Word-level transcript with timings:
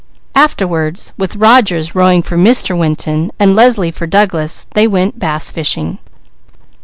Afterward, 0.33 0.99
with 1.15 1.35
Rogers 1.35 1.93
rowing 1.93 2.23
for 2.23 2.35
Mr. 2.35 2.75
Winton, 2.75 3.29
and 3.37 3.53
Leslie 3.55 3.91
for 3.91 4.07
Douglas, 4.07 4.65
they 4.73 4.87
went 4.87 5.19
bass 5.19 5.51
fishing. 5.51 5.99